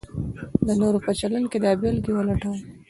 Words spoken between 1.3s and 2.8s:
کې دا بېلګې ولټوئ: